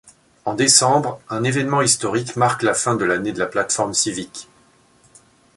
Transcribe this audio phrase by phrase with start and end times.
[0.45, 4.47] En décembre, un évènement historique marque la fin de l'année de la Plate-forme civique.